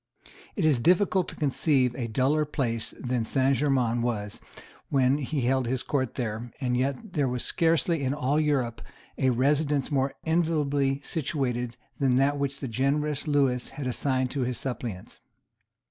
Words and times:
It 0.55 0.65
is 0.65 0.79
difficult 0.79 1.27
to 1.27 1.35
conceive 1.35 1.93
a 1.93 2.07
duller 2.07 2.43
place 2.43 2.89
than 2.99 3.23
Saint 3.23 3.57
Germains 3.57 4.01
was 4.03 4.41
when 4.89 5.19
he 5.19 5.41
held 5.41 5.67
his 5.67 5.83
Court 5.83 6.15
there; 6.15 6.51
and 6.59 6.75
yet 6.75 7.13
there 7.13 7.27
was 7.29 7.43
scarcely 7.45 8.03
in 8.03 8.11
all 8.11 8.39
Europe 8.39 8.81
a 9.19 9.29
residence 9.29 9.91
more 9.91 10.15
enviably 10.25 11.01
situated 11.05 11.77
than 11.99 12.15
that 12.15 12.39
which 12.39 12.61
the 12.61 12.67
generous 12.67 13.27
Lewis 13.27 13.69
had 13.69 13.85
assigned 13.85 14.31
to 14.31 14.41
his 14.41 14.57
suppliants. 14.57 15.19